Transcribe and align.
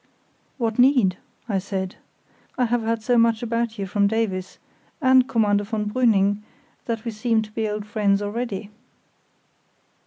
"What 0.57 0.79
need?" 0.79 1.17
I 1.47 1.59
said. 1.59 1.95
"I 2.57 2.65
have 2.65 2.81
heard 2.81 3.03
so 3.03 3.19
much 3.19 3.43
about 3.43 3.77
you 3.77 3.85
from 3.85 4.07
Davies—and 4.07 5.27
Commander 5.29 5.63
von 5.63 5.91
Brüning—that 5.91 7.05
we 7.05 7.11
seem 7.11 7.43
to 7.43 7.51
be 7.51 7.69
old 7.69 7.85
friends 7.85 8.19
already." 8.19 8.71